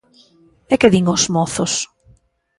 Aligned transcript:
E 0.73 0.75
que 0.79 0.91
din 0.93 1.05
os 1.15 1.23
mozos? 1.35 1.73